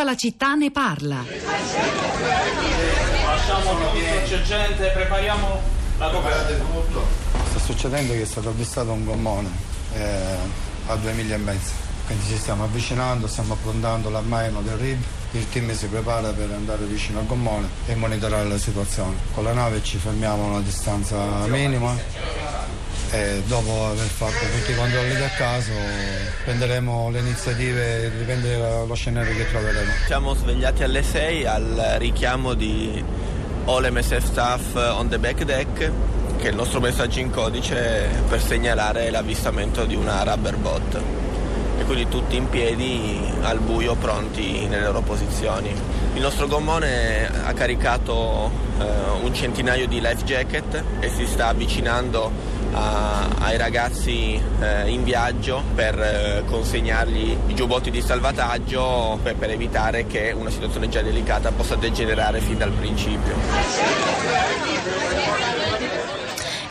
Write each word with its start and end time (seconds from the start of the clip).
Tutta 0.00 0.12
la 0.12 0.16
città 0.16 0.54
ne 0.54 0.70
parla. 0.70 1.22
Lasciamo 3.26 3.70
tutto, 3.72 3.98
c'è 4.24 4.40
gente, 4.40 4.90
prepariamo 4.94 5.60
la 5.98 6.08
coperta. 6.08 6.54
Sta 7.50 7.58
succedendo 7.58 8.14
che 8.14 8.22
è 8.22 8.24
stato 8.24 8.48
avvistato 8.48 8.92
un 8.92 9.04
gommone 9.04 9.50
eh, 9.92 10.36
a 10.86 10.96
due 10.96 11.12
miglia 11.12 11.34
e 11.34 11.38
mezzo. 11.38 11.72
Quindi 12.06 12.24
ci 12.28 12.38
stiamo 12.38 12.64
avvicinando, 12.64 13.26
stiamo 13.26 13.52
approntando 13.52 14.08
l'armaino 14.08 14.62
del 14.62 14.78
RIB. 14.78 15.02
Il 15.32 15.46
team 15.50 15.70
si 15.74 15.86
prepara 15.88 16.30
per 16.30 16.50
andare 16.50 16.86
vicino 16.86 17.18
al 17.18 17.26
gommone 17.26 17.68
e 17.84 17.94
monitorare 17.94 18.48
la 18.48 18.56
situazione. 18.56 19.16
Con 19.34 19.44
la 19.44 19.52
nave 19.52 19.82
ci 19.82 19.98
fermiamo 19.98 20.44
a 20.44 20.46
una 20.46 20.60
distanza 20.60 21.16
minima 21.46 21.94
e 23.12 23.42
dopo 23.46 23.86
aver 23.86 24.06
fatto 24.06 24.38
tutti 24.56 24.70
i 24.70 24.74
controlli 24.76 25.14
del 25.14 25.30
caso 25.36 25.72
prenderemo 26.44 27.10
le 27.10 27.18
iniziative, 27.18 28.10
dipende 28.16 28.56
dallo 28.56 28.94
scenario 28.94 29.34
che 29.34 29.48
troveremo. 29.48 29.90
Siamo 30.06 30.34
svegliati 30.34 30.82
alle 30.84 31.02
6 31.02 31.46
al 31.46 31.96
richiamo 31.98 32.54
di 32.54 33.02
All 33.64 33.88
MSF 33.90 34.24
Staff 34.24 34.74
on 34.74 35.08
the 35.08 35.18
back 35.18 35.42
deck 35.44 35.90
che 36.38 36.46
è 36.46 36.50
il 36.50 36.56
nostro 36.56 36.80
messaggio 36.80 37.18
in 37.18 37.30
codice 37.30 38.08
per 38.28 38.40
segnalare 38.40 39.10
l'avvistamento 39.10 39.84
di 39.84 39.94
una 39.94 40.22
rubber 40.22 40.56
bot 40.56 41.00
e 41.78 41.84
quindi 41.84 42.08
tutti 42.08 42.36
in 42.36 42.48
piedi 42.48 43.20
al 43.42 43.58
buio 43.58 43.94
pronti 43.94 44.66
nelle 44.66 44.84
loro 44.84 45.00
posizioni. 45.00 45.74
Il 46.14 46.20
nostro 46.20 46.46
gommone 46.46 47.28
ha 47.44 47.52
caricato 47.52 48.50
eh, 48.78 48.84
un 49.22 49.34
centinaio 49.34 49.86
di 49.86 50.00
life 50.00 50.24
jacket 50.24 50.82
e 51.00 51.08
si 51.10 51.26
sta 51.26 51.48
avvicinando 51.48 52.58
a, 52.72 53.28
ai 53.38 53.56
ragazzi 53.56 54.40
eh, 54.60 54.88
in 54.88 55.02
viaggio 55.04 55.62
per 55.74 55.98
eh, 55.98 56.42
consegnargli 56.46 57.36
i 57.46 57.54
giubbotti 57.54 57.90
di 57.90 58.00
salvataggio 58.00 59.18
per, 59.22 59.36
per 59.36 59.50
evitare 59.50 60.06
che 60.06 60.32
una 60.36 60.50
situazione 60.50 60.88
già 60.88 61.02
delicata 61.02 61.50
possa 61.52 61.76
degenerare 61.76 62.40
fin 62.40 62.58
dal 62.58 62.72
principio. 62.72 63.34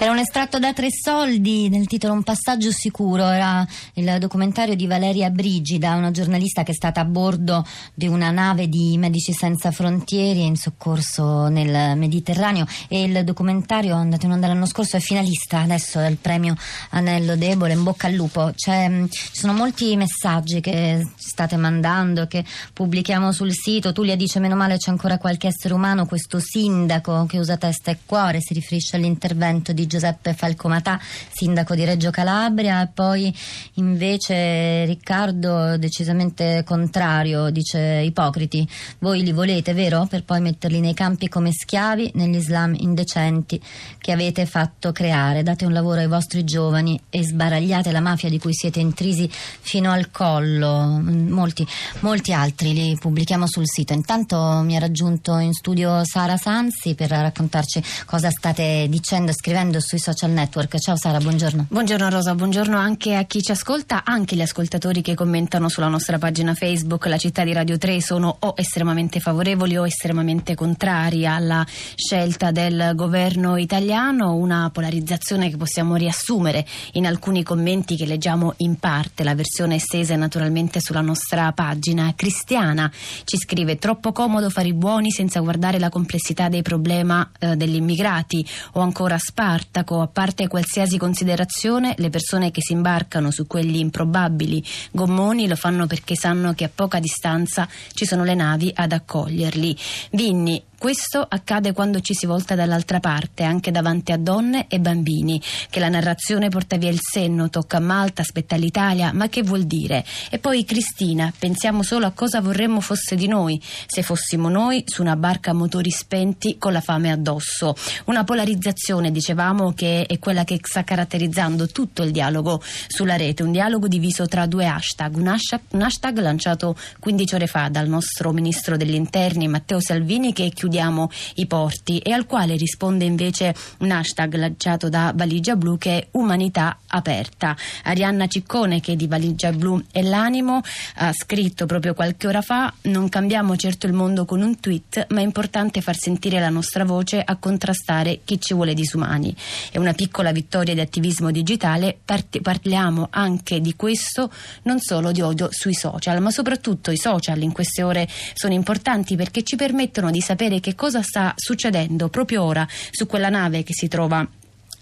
Era 0.01 0.11
un 0.11 0.19
estratto 0.19 0.59
da 0.59 0.71
Tre 0.71 0.87
Soldi 0.89 1.67
nel 1.67 1.85
titolo 1.85 2.13
Un 2.13 2.23
passaggio 2.23 2.71
sicuro, 2.71 3.27
era 3.27 3.67
il 3.95 4.15
documentario 4.17 4.73
di 4.73 4.87
Valeria 4.87 5.29
Brigida, 5.29 5.95
una 5.95 6.11
giornalista 6.11 6.63
che 6.63 6.71
è 6.71 6.73
stata 6.73 7.01
a 7.01 7.03
bordo 7.03 7.65
di 7.93 8.07
una 8.07 8.31
nave 8.31 8.69
di 8.69 8.97
Medici 8.97 9.33
Senza 9.33 9.71
Frontiere 9.71 10.39
in 10.39 10.55
soccorso 10.55 11.49
nel 11.49 11.97
Mediterraneo. 11.97 12.65
E 12.87 13.03
il 13.03 13.25
documentario 13.25 13.93
andato 13.93 14.25
in 14.25 14.31
onda 14.31 14.47
l'anno 14.47 14.67
scorso 14.67 14.95
è 14.95 15.01
finalista 15.01 15.59
adesso 15.59 15.99
del 15.99 16.15
premio 16.15 16.55
Anello 16.91 17.35
Debole, 17.35 17.73
in 17.73 17.83
bocca 17.83 18.07
al 18.07 18.13
lupo. 18.13 18.53
C'è, 18.55 19.03
ci 19.09 19.29
sono 19.33 19.51
molti 19.51 19.97
messaggi 19.97 20.61
che 20.61 21.05
state 21.17 21.57
mandando, 21.57 22.25
che 22.27 22.45
pubblichiamo 22.71 23.33
sul 23.33 23.51
sito, 23.51 23.91
Tulia 23.91 24.15
dice 24.15 24.39
meno 24.39 24.55
male 24.55 24.77
c'è 24.77 24.91
ancora 24.91 25.17
qualche 25.17 25.47
essere 25.47 25.73
umano, 25.73 26.05
questo 26.05 26.39
sindaco 26.39 27.25
che 27.25 27.37
usa 27.37 27.57
testa 27.57 27.91
e 27.91 27.97
cuore, 28.05 28.39
si 28.39 28.53
riferisce 28.53 28.95
all'intervento 28.95 29.73
di 29.73 29.87
Giuseppe 29.89 30.33
Falcomatà, 30.33 30.99
sindaco 31.31 31.73
di 31.75 31.83
Reggio 31.83 32.11
Calabria, 32.11 32.83
e 32.83 32.87
poi 32.93 33.35
invece 33.73 34.85
Riccardo 34.85 35.77
decisamente 35.77 36.63
contrario, 36.63 37.49
dice 37.49 38.01
ipocriti, 38.05 38.65
voi 38.99 39.23
li 39.23 39.33
volete, 39.33 39.73
vero? 39.73 40.05
Per 40.09 40.23
poi 40.23 40.39
metterli 40.39 40.79
nei 40.79 40.93
campi 40.93 41.27
come 41.27 41.51
schiavi, 41.51 42.11
negli 42.13 42.35
islam 42.35 42.75
indecenti 42.77 43.59
che 43.97 44.11
avete 44.11 44.45
fatto 44.45 44.91
creare. 44.91 45.41
Date 45.43 45.65
un 45.65 45.73
lavoro 45.73 45.99
ai 45.99 46.07
vostri 46.07 46.43
giovani 46.43 46.99
e 47.09 47.23
sbaragliate 47.23 47.91
la 47.91 47.99
mafia 47.99 48.29
di 48.29 48.37
cui 48.37 48.53
siete 48.53 48.79
intrisi 48.79 49.27
fino 49.31 49.91
al 49.91 50.11
collo. 50.11 51.01
Molti, 51.01 51.65
molti 52.01 52.31
altri 52.31 52.73
li 52.73 52.97
pubblichiamo 52.99 53.47
sul 53.47 53.67
sito. 53.67 53.93
Intanto 53.93 54.37
mi 54.63 54.75
ha 54.75 54.79
raggiunto 54.79 55.37
in 55.39 55.53
studio 55.53 56.05
Sara 56.05 56.37
Sansi 56.37 56.93
per 56.93 57.09
raccontarci 57.09 57.81
cosa 58.05 58.29
state 58.29 58.85
dicendo 58.89 59.31
e 59.31 59.33
scrivendo 59.33 59.78
sui 59.79 59.99
social 59.99 60.31
network. 60.31 60.77
Ciao 60.79 60.95
Sara, 60.95 61.17
buongiorno. 61.19 61.67
Buongiorno 61.69 62.09
Rosa, 62.09 62.35
buongiorno 62.35 62.77
anche 62.77 63.15
a 63.15 63.23
chi 63.23 63.41
ci 63.41 63.51
ascolta, 63.51 64.03
anche 64.03 64.35
gli 64.35 64.41
ascoltatori 64.41 65.01
che 65.01 65.15
commentano 65.15 65.69
sulla 65.69 65.87
nostra 65.87 66.17
pagina 66.17 66.53
Facebook. 66.53 67.05
La 67.07 67.17
città 67.17 67.43
di 67.43 67.53
Radio 67.53 67.77
3 67.77 68.01
sono 68.01 68.35
o 68.39 68.53
estremamente 68.55 69.19
favorevoli 69.19 69.77
o 69.77 69.85
estremamente 69.85 70.55
contrari 70.55 71.25
alla 71.25 71.65
scelta 71.95 72.51
del 72.51 72.91
governo 72.95 73.57
italiano, 73.57 74.35
una 74.35 74.69
polarizzazione 74.71 75.49
che 75.49 75.57
possiamo 75.57 75.95
riassumere 75.95 76.65
in 76.93 77.05
alcuni 77.05 77.43
commenti 77.43 77.95
che 77.95 78.05
leggiamo 78.05 78.53
in 78.57 78.77
parte. 78.77 79.23
La 79.23 79.35
versione 79.35 79.75
estesa 79.75 80.13
è 80.13 80.17
naturalmente 80.17 80.79
sulla 80.79 81.01
nostra 81.01 81.51
pagina. 81.53 82.13
Cristiana 82.15 82.91
ci 83.23 83.37
scrive 83.37 83.77
troppo 83.77 84.11
comodo 84.11 84.49
fare 84.49 84.67
i 84.67 84.73
buoni 84.73 85.11
senza 85.11 85.39
guardare 85.39 85.79
la 85.79 85.89
complessità 85.89 86.49
dei 86.49 86.61
problemi 86.61 86.97
eh, 87.39 87.55
degli 87.55 87.75
immigrati 87.75 88.45
o 88.73 88.81
ancora 88.81 89.17
Sparta 89.17 89.68
Spartaco, 89.69 90.01
a 90.01 90.07
parte 90.07 90.47
qualsiasi 90.47 90.97
considerazione, 90.97 91.93
le 91.97 92.09
persone 92.09 92.49
che 92.49 92.59
si 92.59 92.73
imbarcano 92.73 93.29
su 93.29 93.45
quegli 93.45 93.77
improbabili 93.77 94.63
gommoni 94.91 95.47
lo 95.47 95.55
fanno 95.55 95.85
perché 95.85 96.15
sanno 96.15 96.53
che 96.53 96.63
a 96.63 96.71
poca 96.73 96.99
distanza 96.99 97.67
ci 97.93 98.05
sono 98.05 98.23
le 98.23 98.33
navi 98.33 98.71
ad 98.73 98.91
accoglierli. 98.91 99.77
Vinni, 100.11 100.61
questo 100.79 101.25
accade 101.27 101.73
quando 101.73 101.99
ci 101.99 102.13
si 102.13 102.25
volta 102.25 102.55
dall'altra 102.55 103.01
parte, 103.01 103.43
anche 103.43 103.69
davanti 103.69 104.13
a 104.13 104.17
donne 104.17 104.67
e 104.69 104.79
bambini, 104.79 105.41
che 105.69 105.81
la 105.81 105.89
narrazione 105.89 106.47
porta 106.47 106.77
via 106.77 106.89
il 106.89 107.01
senno, 107.01 107.49
tocca 107.49 107.77
a 107.77 107.81
Malta, 107.81 108.21
aspetta 108.21 108.55
l'Italia, 108.55 109.11
ma 109.11 109.27
che 109.27 109.43
vuol 109.43 109.65
dire? 109.65 110.05
E 110.29 110.39
poi 110.39 110.63
Cristina, 110.63 111.33
pensiamo 111.37 111.83
solo 111.83 112.05
a 112.05 112.11
cosa 112.11 112.39
vorremmo 112.39 112.79
fosse 112.79 113.17
di 113.17 113.27
noi, 113.27 113.61
se 113.87 114.03
fossimo 114.03 114.47
noi 114.47 114.85
su 114.87 115.01
una 115.01 115.17
barca 115.17 115.51
a 115.51 115.53
motori 115.53 115.91
spenti 115.91 116.57
con 116.57 116.71
la 116.71 116.79
fame 116.79 117.11
addosso. 117.11 117.75
Una 118.05 118.23
polarizzazione, 118.23 119.11
dicevamo, 119.11 119.73
che 119.73 120.05
è 120.05 120.17
quella 120.17 120.45
che 120.45 120.61
sta 120.61 120.85
caratterizzando 120.85 121.67
tutto 121.67 122.03
il 122.03 122.11
dialogo 122.11 122.63
sulla 122.87 123.17
rete, 123.17 123.43
un 123.43 123.51
dialogo 123.51 123.89
diviso 123.89 124.27
tra 124.27 124.45
due 124.45 124.65
hashtag, 124.65 125.17
un 125.17 125.27
hashtag, 125.27 125.59
un 125.71 125.81
hashtag 125.81 126.19
lanciato 126.19 126.77
15 127.01 127.35
ore 127.35 127.47
fa 127.47 127.67
dal 127.67 127.89
nostro 127.89 128.31
ministro 128.31 128.77
degli 128.77 128.93
interni 128.93 129.49
Matteo 129.49 129.81
Salvini 129.81 130.31
che 130.31 130.49
chiude 130.51 130.67
chiudiamo 130.69 131.09
i 131.35 131.47
porti 131.47 131.97
e 131.97 132.11
al 132.11 132.27
quale 132.27 132.55
risponde 132.55 133.03
invece 133.03 133.55
un 133.79 133.89
hashtag 133.89 134.35
lanciato 134.35 134.87
da 134.87 135.11
Valigia 135.15 135.55
Blu 135.55 135.79
che 135.79 135.97
è 135.97 136.07
Umanità 136.11 136.77
Aperta. 136.85 137.57
Arianna 137.85 138.27
Ciccone 138.27 138.79
che 138.79 138.95
di 138.95 139.07
Valigia 139.07 139.51
Blu 139.51 139.83
è 139.91 140.03
l'animo 140.03 140.61
ha 140.97 141.11
scritto 141.11 141.65
proprio 141.65 141.95
qualche 141.95 142.27
ora 142.27 142.41
fa 142.41 142.71
non 142.83 143.09
cambiamo 143.09 143.55
certo 143.55 143.87
il 143.87 143.93
mondo 143.93 144.25
con 144.25 144.41
un 144.41 144.59
tweet 144.59 145.07
ma 145.09 145.21
è 145.21 145.23
importante 145.23 145.81
far 145.81 145.97
sentire 145.97 146.39
la 146.39 146.49
nostra 146.49 146.85
voce 146.85 147.19
a 147.19 147.35
contrastare 147.37 148.19
chi 148.23 148.39
ci 148.39 148.53
vuole 148.53 148.75
disumani. 148.75 149.35
È 149.71 149.79
una 149.79 149.93
piccola 149.93 150.31
vittoria 150.31 150.75
di 150.75 150.81
attivismo 150.81 151.31
digitale, 151.31 151.97
Part- 152.05 152.41
parliamo 152.41 153.07
anche 153.09 153.59
di 153.59 153.75
questo 153.75 154.31
non 154.63 154.79
solo 154.79 155.11
di 155.11 155.21
odio 155.21 155.47
sui 155.51 155.73
social 155.73 156.21
ma 156.21 156.29
soprattutto 156.29 156.91
i 156.91 156.97
social 156.97 157.41
in 157.41 157.51
queste 157.51 157.81
ore 157.81 158.07
sono 158.33 158.53
importanti 158.53 159.15
perché 159.15 159.41
ci 159.41 159.55
permettono 159.55 160.11
di 160.11 160.21
sapere 160.21 160.58
che 160.59 160.75
cosa 160.75 161.01
sta 161.01 161.33
succedendo 161.35 162.09
proprio 162.09 162.43
ora 162.43 162.67
su 162.91 163.05
quella 163.05 163.29
nave 163.29 163.63
che 163.63 163.73
si 163.73 163.87
trova 163.87 164.27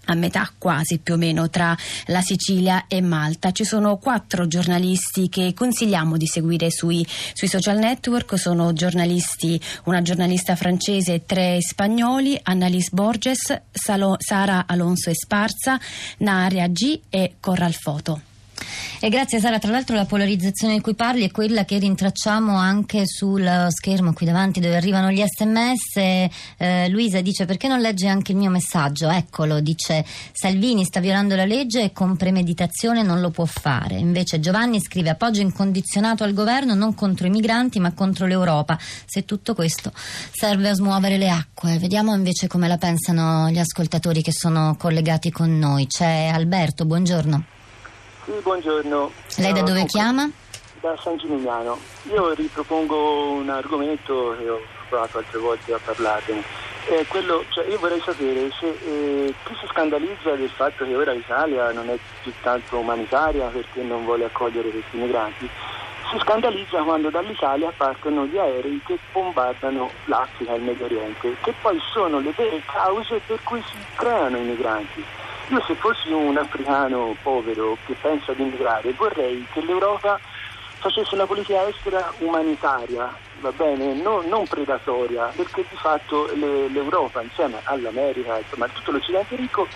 a 0.08 0.14
metà 0.14 0.50
quasi 0.56 0.98
più 0.98 1.14
o 1.14 1.16
meno 1.16 1.48
tra 1.48 1.76
la 2.06 2.20
Sicilia 2.20 2.86
e 2.88 3.00
Malta. 3.00 3.52
Ci 3.52 3.64
sono 3.64 3.98
quattro 3.98 4.46
giornalisti 4.46 5.28
che 5.28 5.52
consigliamo 5.54 6.16
di 6.16 6.26
seguire 6.26 6.70
sui, 6.70 7.06
sui 7.32 7.48
social 7.48 7.78
network, 7.78 8.38
sono 8.38 8.72
giornalisti, 8.72 9.60
una 9.84 10.02
giornalista 10.02 10.56
francese 10.56 11.14
e 11.14 11.24
tre 11.26 11.58
spagnoli, 11.60 12.38
Annalise 12.42 12.90
Borges, 12.92 13.60
Salo, 13.70 14.16
Sara 14.18 14.64
Alonso 14.66 15.10
Esparza, 15.10 15.78
Naria 16.18 16.68
G 16.68 17.00
e 17.08 17.34
Corral 17.40 17.74
Foto. 17.74 18.27
E 19.00 19.08
grazie 19.08 19.40
Sara, 19.40 19.58
tra 19.58 19.70
l'altro 19.70 19.96
la 19.96 20.04
polarizzazione 20.04 20.74
di 20.74 20.80
cui 20.80 20.94
parli 20.94 21.24
è 21.24 21.30
quella 21.30 21.64
che 21.64 21.78
rintracciamo 21.78 22.56
anche 22.56 23.02
sul 23.06 23.66
schermo 23.70 24.12
qui 24.12 24.26
davanti 24.26 24.60
dove 24.60 24.76
arrivano 24.76 25.10
gli 25.10 25.22
sms. 25.24 25.96
Eh, 26.56 26.88
Luisa 26.88 27.20
dice 27.20 27.44
perché 27.44 27.68
non 27.68 27.80
legge 27.80 28.08
anche 28.08 28.32
il 28.32 28.38
mio 28.38 28.50
messaggio? 28.50 29.08
Eccolo, 29.08 29.60
dice 29.60 30.04
Salvini 30.32 30.84
sta 30.84 31.00
violando 31.00 31.36
la 31.36 31.44
legge 31.44 31.82
e 31.82 31.92
con 31.92 32.16
premeditazione 32.16 33.02
non 33.02 33.20
lo 33.20 33.30
può 33.30 33.44
fare. 33.44 33.98
Invece 33.98 34.40
Giovanni 34.40 34.80
scrive 34.80 35.10
appoggio 35.10 35.40
incondizionato 35.40 36.24
al 36.24 36.32
governo 36.32 36.74
non 36.74 36.94
contro 36.94 37.26
i 37.26 37.30
migranti 37.30 37.78
ma 37.80 37.92
contro 37.92 38.26
l'Europa. 38.26 38.78
Se 39.06 39.24
tutto 39.24 39.54
questo 39.54 39.92
serve 40.32 40.68
a 40.68 40.74
smuovere 40.74 41.18
le 41.18 41.30
acque. 41.30 41.78
Vediamo 41.78 42.14
invece 42.14 42.46
come 42.46 42.68
la 42.68 42.78
pensano 42.78 43.48
gli 43.50 43.58
ascoltatori 43.58 44.22
che 44.22 44.32
sono 44.32 44.76
collegati 44.76 45.30
con 45.30 45.58
noi. 45.58 45.86
C'è 45.86 46.30
Alberto, 46.32 46.84
buongiorno. 46.84 47.57
Sì, 48.28 48.34
buongiorno. 48.42 49.10
Lei 49.38 49.54
da 49.54 49.62
dove 49.62 49.86
chiama? 49.86 50.30
Da 50.82 50.94
San 51.02 51.16
Gimignano. 51.16 51.78
Io 52.12 52.34
ripropongo 52.34 53.30
un 53.30 53.48
argomento 53.48 54.36
che 54.38 54.50
ho 54.50 54.60
provato 54.90 55.16
altre 55.16 55.38
volte 55.38 55.72
a 55.72 55.80
parlarne. 55.82 56.42
Eh, 56.90 57.06
quello, 57.06 57.42
cioè 57.48 57.66
io 57.68 57.78
vorrei 57.78 58.02
sapere 58.04 58.50
se 58.60 58.66
eh, 58.68 59.34
chi 59.44 59.54
si 59.58 59.66
scandalizza 59.70 60.34
del 60.34 60.50
fatto 60.50 60.84
che 60.84 60.94
ora 60.94 61.12
l'Italia 61.12 61.72
non 61.72 61.88
è 61.88 61.96
più 62.22 62.30
tanto 62.42 62.76
umanitaria 62.76 63.46
perché 63.46 63.80
non 63.80 64.04
vuole 64.04 64.26
accogliere 64.26 64.68
questi 64.68 64.98
migranti, 64.98 65.48
si 66.10 66.18
scandalizza 66.20 66.82
quando 66.82 67.08
dall'Italia 67.08 67.72
partono 67.74 68.26
gli 68.26 68.36
aerei 68.36 68.80
che 68.84 68.98
bombardano 69.10 69.90
l'Africa 70.04 70.52
e 70.52 70.56
il 70.56 70.62
Medio 70.64 70.84
Oriente, 70.84 71.34
che 71.40 71.54
poi 71.62 71.80
sono 71.92 72.20
le 72.20 72.32
vere 72.36 72.62
cause 72.66 73.20
per 73.26 73.42
cui 73.42 73.62
si 73.66 73.76
creano 73.94 74.36
i 74.36 74.42
migranti. 74.42 75.04
Io 75.50 75.62
se 75.66 75.74
fossi 75.76 76.10
un 76.12 76.36
africano 76.36 77.16
povero 77.22 77.78
che 77.86 77.94
pensa 78.00 78.32
ad 78.32 78.38
immigrare 78.38 78.92
vorrei 78.92 79.46
che 79.50 79.62
l'Europa 79.62 80.20
facesse 80.78 81.14
una 81.14 81.24
politica 81.24 81.66
estera 81.66 82.12
umanitaria, 82.18 83.16
va 83.40 83.50
bene, 83.52 83.94
no, 83.94 84.22
non 84.26 84.46
predatoria, 84.46 85.32
perché 85.34 85.64
di 85.68 85.76
fatto 85.76 86.30
le, 86.34 86.68
l'Europa 86.68 87.22
insieme 87.22 87.60
all'America, 87.64 88.36
insomma 88.36 88.66
a 88.66 88.68
tutto 88.68 88.92
l'Occidente 88.92 89.36
ricco, 89.36 89.66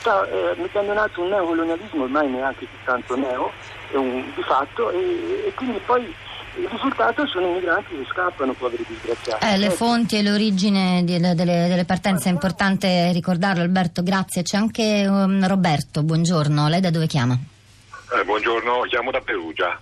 sta 0.00 0.28
eh, 0.28 0.54
mettendo 0.56 0.90
in 0.90 0.98
atto 0.98 1.22
un 1.22 1.28
neocolonialismo 1.28 2.02
ormai 2.02 2.28
neanche 2.28 2.66
più 2.66 2.78
tanto 2.84 3.16
neo, 3.16 3.52
un, 3.92 4.24
di 4.34 4.42
fatto, 4.42 4.90
e, 4.90 5.44
e 5.46 5.54
quindi 5.54 5.78
poi 5.86 6.12
il 6.56 6.68
risultato 6.68 7.26
sono 7.26 7.48
i 7.48 7.52
migranti 7.54 7.96
che 7.96 8.06
scappano, 8.10 8.52
poveri 8.52 8.84
disgraziati. 8.86 9.44
Eh, 9.44 9.56
le 9.56 9.70
fonti 9.70 10.16
e 10.16 10.22
l'origine 10.22 11.02
di- 11.04 11.18
delle, 11.18 11.34
delle 11.34 11.84
partenze 11.84 12.28
è 12.28 12.32
importante 12.32 13.10
ricordarlo. 13.12 13.62
Alberto, 13.62 14.02
grazie. 14.02 14.42
C'è 14.42 14.56
anche 14.56 15.06
um, 15.06 15.46
Roberto, 15.46 16.02
buongiorno. 16.02 16.68
Lei 16.68 16.80
da 16.80 16.90
dove 16.90 17.06
chiama? 17.06 17.34
Eh, 17.34 18.24
buongiorno, 18.24 18.82
chiamo 18.82 19.10
da 19.10 19.20
Perugia. 19.20 19.80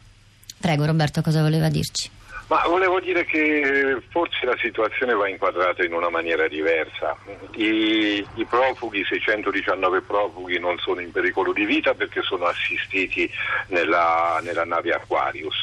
Prego 0.60 0.84
Roberto, 0.84 1.22
cosa 1.22 1.40
voleva 1.40 1.68
dirci? 1.68 2.10
Ma 2.50 2.64
volevo 2.66 2.98
dire 2.98 3.24
che 3.26 4.02
forse 4.08 4.44
la 4.44 4.56
situazione 4.60 5.14
va 5.14 5.28
inquadrata 5.28 5.84
in 5.84 5.92
una 5.92 6.08
maniera 6.08 6.48
diversa. 6.48 7.16
I, 7.54 8.26
i 8.34 8.44
profughi, 8.44 9.04
619 9.04 10.00
profughi, 10.00 10.58
non 10.58 10.76
sono 10.78 10.98
in 10.98 11.12
pericolo 11.12 11.52
di 11.52 11.64
vita 11.64 11.94
perché 11.94 12.22
sono 12.22 12.46
assistiti 12.46 13.30
nella, 13.68 14.40
nella 14.42 14.64
nave 14.64 14.92
Aquarius. 14.92 15.62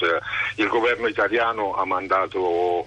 Il 0.55 0.69
governo 0.69 1.07
italiano 1.07 1.73
ha 1.75 1.83
mandato 1.83 2.85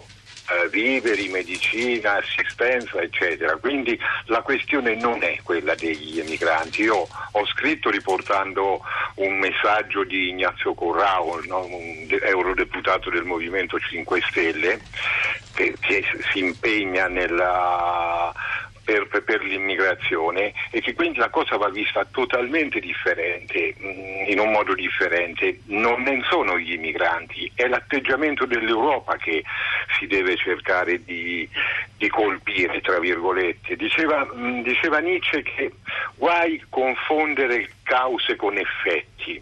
eh, 0.50 0.68
viveri, 0.68 1.28
medicina, 1.28 2.16
assistenza, 2.16 3.00
eccetera. 3.00 3.56
Quindi 3.56 3.98
la 4.24 4.40
questione 4.40 4.94
non 4.94 5.22
è 5.22 5.38
quella 5.42 5.74
degli 5.74 6.18
emigranti. 6.18 6.82
Io 6.82 7.06
ho 7.32 7.46
scritto 7.46 7.90
riportando 7.90 8.80
un 9.16 9.38
messaggio 9.38 10.04
di 10.04 10.28
Ignazio 10.28 10.74
Corrao, 10.74 11.40
no, 11.46 11.64
un 11.64 12.06
de- 12.06 12.20
eurodeputato 12.22 13.10
del 13.10 13.24
Movimento 13.24 13.78
5 13.78 14.20
Stelle, 14.28 14.80
che, 15.52 15.76
che 15.80 16.04
si 16.32 16.38
impegna 16.38 17.06
nella 17.08 18.32
per, 19.08 19.22
per- 19.22 19.42
l'immigrazione 19.42 20.52
e 20.70 20.80
che 20.80 20.94
quindi 20.94 21.18
la 21.18 21.28
cosa 21.28 21.56
va 21.56 21.68
vista 21.68 22.04
totalmente 22.04 22.80
differente, 22.80 23.74
mm, 23.78 24.28
in 24.28 24.38
un 24.38 24.50
modo 24.50 24.74
differente. 24.74 25.60
Non 25.66 26.02
ne 26.02 26.22
sono 26.28 26.58
gli 26.58 26.72
immigranti, 26.72 27.50
è 27.54 27.66
l'atteggiamento 27.66 28.46
dell'Europa 28.46 29.16
che 29.16 29.44
si 29.98 30.06
deve 30.06 30.36
cercare 30.36 31.02
di, 31.04 31.48
di 31.96 32.08
colpire, 32.08 32.80
tra 32.80 32.98
virgolette. 32.98 33.76
Diceva, 33.76 34.28
mm, 34.34 34.62
diceva 34.62 34.98
Nietzsche 34.98 35.42
che 35.42 35.72
guai 36.16 36.62
confondere 36.68 37.70
cause 37.82 38.36
con 38.36 38.56
effetti. 38.56 39.40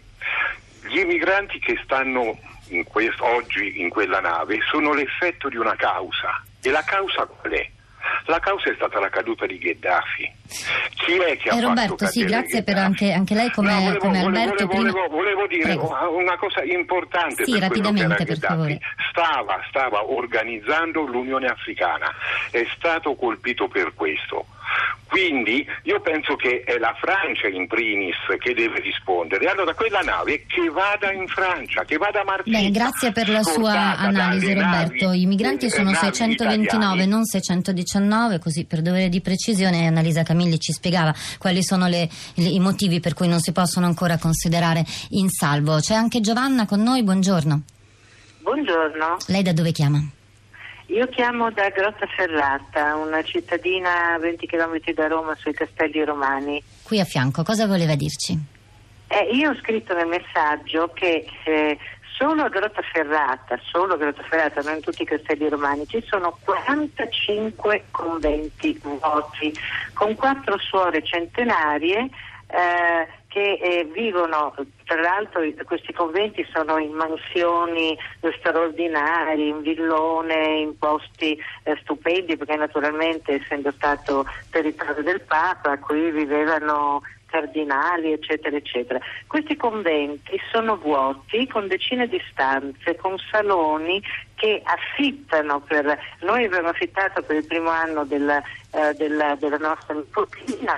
Gli 0.87 0.99
immigranti 0.99 1.59
che 1.59 1.79
stanno 1.83 2.37
in 2.69 2.83
quest- 2.83 3.21
oggi 3.21 3.81
in 3.81 3.89
quella 3.89 4.19
nave 4.19 4.59
sono 4.69 4.93
l'effetto 4.93 5.49
di 5.49 5.57
una 5.57 5.75
causa. 5.75 6.43
E 6.61 6.69
la 6.69 6.83
causa 6.83 7.25
qual 7.25 7.53
è? 7.53 7.69
La 8.29 8.39
causa 8.39 8.69
è 8.69 8.75
stata 8.75 8.99
la 8.99 9.09
caduta 9.09 9.47
di 9.47 9.57
Gheddafi. 9.57 10.31
Chi 11.03 11.13
è 11.17 11.35
che 11.37 11.49
ha 11.49 11.53
Eh, 11.55 11.55
fatto 11.61 11.67
Roberto, 11.67 12.05
sì, 12.05 12.23
grazie 12.25 12.61
per 12.61 12.75
Gheddafi? 12.75 12.85
anche, 12.85 13.11
anche 13.11 13.33
lei 13.33 13.49
come, 13.51 13.71
No, 13.73 13.79
volevo, 13.79 13.97
come 13.97 14.21
volevo- 14.21 14.39
Alberto. 14.39 14.65
volevo- 14.67 14.91
prima... 14.91 15.07
volevo 15.07 15.47
dire 15.47 15.63
Prego. 15.63 16.09
una 16.15 16.37
cosa 16.37 16.63
importante 16.63 17.43
Sì, 17.43 17.51
per 17.57 17.67
quello 17.67 17.71
che 17.71 17.87
rapidamente, 17.89 18.21
era 18.23 18.25
per 18.25 18.37
favore. 18.37 18.79
Stava, 19.09 19.59
stava 19.69 20.11
organizzando 20.11 21.01
l'Unione 21.07 21.47
Africana, 21.47 22.13
è 22.51 22.65
stato 22.75 23.15
colpito 23.15 23.67
per 23.67 23.93
questo. 23.95 24.45
Quindi 25.09 25.65
io 25.83 25.99
penso 26.01 26.35
che 26.35 26.61
è 26.63 26.77
la 26.77 26.93
Francia 27.01 27.47
in 27.47 27.65
primis 27.67 28.15
che 28.37 28.53
deve 28.53 28.79
rispondere. 28.79 29.47
Allora 29.49 29.73
quella 29.73 30.01
nave 30.01 30.45
che 30.45 30.69
vada 30.69 31.11
in 31.11 31.27
Francia, 31.27 31.83
che 31.83 31.97
vada 31.97 32.21
a 32.21 32.23
Marsiglia. 32.23 32.59
Bene, 32.59 32.69
grazie 32.71 33.11
per 33.11 33.27
la 33.27 33.41
sua 33.41 33.97
analisi 33.97 34.53
Roberto. 34.53 35.05
navi- 35.07 35.21
I 35.21 35.25
migranti 35.25 35.69
sono 35.71 35.89
navi 35.89 36.05
629, 36.05 36.63
italiane. 36.63 37.05
non 37.07 37.25
619, 37.25 38.37
così 38.39 38.65
per 38.65 38.81
dovere 38.83 39.09
di 39.09 39.19
precisione 39.19 39.87
Annalisa 39.87 40.21
Camilli 40.21 40.59
ci 40.59 40.71
spiegava 40.73 41.13
quali 41.39 41.63
sono 41.63 41.87
le- 41.87 42.07
le- 42.35 42.47
i 42.47 42.59
motivi 42.59 42.99
per 42.99 43.15
cui 43.15 43.27
non 43.27 43.39
si 43.39 43.51
possono 43.51 43.87
ancora 43.87 44.17
considerare 44.19 44.85
in 45.09 45.29
salvo. 45.29 45.79
C'è 45.79 45.95
anche 45.95 46.19
Giovanna 46.21 46.67
con 46.67 46.81
noi, 46.83 47.01
buongiorno. 47.03 47.61
Buongiorno, 48.41 49.17
Lei 49.27 49.41
da 49.43 49.53
dove 49.53 49.71
chiama? 49.71 50.03
Io 50.89 51.07
chiamo 51.07 51.51
da 51.51 51.69
Grottaferrata, 51.69 52.95
una 52.95 53.21
cittadina 53.23 54.13
a 54.13 54.19
20 54.19 54.47
km 54.47 54.79
da 54.93 55.07
Roma 55.07 55.35
sui 55.35 55.53
Castelli 55.53 56.03
Romani. 56.03 56.61
Qui 56.83 56.99
a 56.99 57.05
fianco, 57.05 57.43
cosa 57.43 57.67
voleva 57.67 57.95
dirci? 57.95 58.37
Eh, 59.07 59.29
io 59.35 59.51
ho 59.51 59.55
scritto 59.55 59.93
nel 59.93 60.07
messaggio 60.07 60.91
che 60.93 61.25
eh, 61.45 61.77
solo 62.17 62.43
a 62.43 62.49
Grottaferrata, 62.49 63.59
solo 63.63 63.93
a 63.93 63.97
Grottaferrata, 63.97 64.61
non 64.61 64.75
in 64.75 64.81
tutti 64.81 65.03
i 65.03 65.05
Castelli 65.05 65.47
Romani, 65.47 65.87
ci 65.87 66.03
sono 66.07 66.37
45 66.43 67.85
conventi 67.91 68.79
vuoti 68.81 69.53
con 69.93 70.15
quattro 70.15 70.57
suore 70.57 71.03
centenarie 71.03 72.09
eh, 72.47 73.07
che 73.29 73.59
eh, 73.61 73.85
vivono, 73.93 74.53
tra 74.85 74.99
l'altro 74.99 75.41
questi 75.65 75.93
conventi 75.93 76.45
sono 76.51 76.77
in 76.79 76.91
mansioni 76.91 77.97
straordinarie, 78.39 79.47
in 79.47 79.61
villone, 79.61 80.57
in 80.57 80.77
posti 80.77 81.39
eh, 81.63 81.77
stupendi, 81.81 82.35
perché 82.35 82.55
naturalmente 82.55 83.35
essendo 83.35 83.71
stato 83.71 84.25
territorio 84.49 85.03
del 85.03 85.21
Papa, 85.21 85.77
qui 85.77 86.09
vivevano 86.09 87.01
cardinali, 87.27 88.13
eccetera, 88.13 88.57
eccetera. 88.57 88.99
Questi 89.27 89.55
conventi 89.55 90.41
sono 90.51 90.75
vuoti 90.77 91.47
con 91.47 91.67
decine 91.67 92.07
di 92.07 92.19
stanze, 92.31 92.95
con 92.95 93.15
saloni 93.29 94.01
che 94.33 94.59
affittano 94.63 95.59
per 95.59 95.99
noi 96.21 96.45
abbiamo 96.45 96.69
affittato 96.69 97.21
per 97.21 97.35
il 97.35 97.45
primo 97.45 97.69
anno 97.69 98.03
della, 98.05 98.41
eh, 98.71 98.93
della, 98.95 99.35
della 99.35 99.57
nostra 99.57 99.93
nipotina 99.93 100.77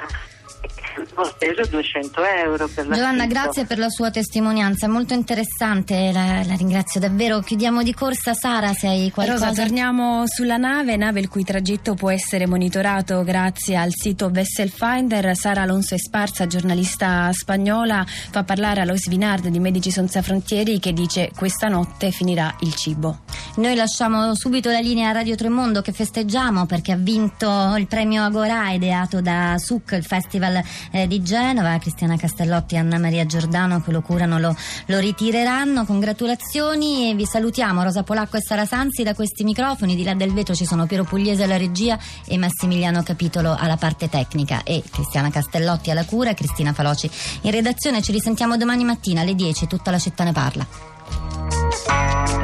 ho 1.16 1.24
speso 1.24 1.66
200 1.70 2.24
euro 2.24 2.68
per 2.68 2.88
la 2.88 2.96
Giovanna, 2.96 3.26
grazie 3.26 3.66
per 3.66 3.78
la 3.78 3.90
sua 3.90 4.12
testimonianza, 4.12 4.86
è 4.86 4.90
molto 4.90 5.14
interessante, 5.14 6.12
la, 6.12 6.44
la 6.46 6.56
ringrazio 6.56 7.00
davvero. 7.00 7.40
Chiudiamo 7.40 7.84
di 7.84 7.94
corsa, 7.94 8.34
Sara, 8.34 8.74
se 8.74 8.88
hai 8.88 9.12
qualcosa. 9.12 9.48
Rosa, 9.48 9.62
torniamo 9.62 10.24
sulla 10.28 10.58
nave, 10.58 10.96
nave 10.98 11.20
il 11.20 11.30
cui 11.30 11.44
tragitto 11.44 11.94
può 11.94 12.10
essere 12.10 12.48
monitorato 12.48 13.24
grazie 13.24 13.76
al 13.76 13.92
sito 13.92 14.30
Vessel 14.30 14.70
Finder. 14.70 15.36
Sara 15.36 15.62
Alonso 15.62 15.96
Esparza, 15.96 16.48
giornalista 16.48 17.32
spagnola, 17.32 18.06
fa 18.06 18.44
parlare 18.44 18.82
allo 18.82 18.98
Svinard 18.98 19.48
di 19.48 19.60
Medici 19.60 19.92
Senza 19.92 20.22
Frontieri 20.22 20.80
che 20.80 20.94
dice 20.94 21.32
questa 21.36 21.68
notte 21.68 22.12
finirà 22.12 22.56
il 22.62 22.74
cibo. 22.76 23.22
Noi 23.56 23.76
lasciamo 23.76 24.36
subito 24.36 24.70
la 24.70 24.80
linea 24.80 25.10
a 25.10 25.14
Radio 25.14 25.36
Tremondo 25.36 25.82
che 25.82 25.92
festeggiamo 25.92 26.66
perché 26.66 26.92
ha 26.92 26.98
vinto 26.98 27.76
il 27.78 27.88
premio 27.88 28.24
Agorà 28.24 28.72
ideato 28.72 29.22
da 29.22 29.56
SUC, 29.58 29.92
il 29.94 30.04
Festival 30.04 30.62
eh, 30.92 31.08
di 31.08 31.22
Genova. 31.22 31.78
Cristiana 31.78 32.18
Castellotti 32.18 32.76
e 32.76 32.80
Anna 32.80 32.98
Maria 32.98 33.26
Giordano 33.26 33.82
che 33.82 33.92
lo 33.92 34.02
curano 34.02 34.40
lo, 34.40 34.56
lo 34.88 35.00
ritireranno. 35.00 35.86
Congratulazioni 35.86 37.12
e 37.12 37.16
vi 37.16 37.26
salutiamo 37.26 37.84
Rosa 37.84 38.04
Polacco 38.04 38.38
e 38.38 38.42
Sara 38.42 38.66
Sanzi 38.66 39.04
da 39.04 39.14
questi 39.14 39.44
microfoni. 39.44 39.96
Di 39.96 40.04
là 40.04 40.14
del 40.14 40.34
vetro 40.34 40.56
ci 40.56 40.66
sono 40.66 40.86
Piero 40.86 41.04
Pugliese 41.04 41.44
alla 41.44 41.58
regia 41.58 41.98
e 42.26 42.38
Massimiliano 42.38 43.04
Capitolo 43.04 43.56
alla 43.58 43.78
parte 43.78 44.10
tecnica 44.10 44.64
e 44.64 44.84
Cristiana 44.90 45.30
Castellotti 45.30 45.92
alla 45.92 46.06
cura 46.06 46.32
e 46.32 46.34
Cristina 46.34 46.74
Faloci 46.74 47.10
in 47.42 47.52
redazione. 47.52 48.02
Ci 48.02 48.12
risentiamo 48.12 48.58
domani 48.58 48.84
mattina 48.84 49.22
alle 49.22 49.36
10. 49.36 49.68
Tutta 49.68 49.92
la 49.92 50.00
città 50.00 50.24
ne 50.24 50.32
parla. 50.32 52.41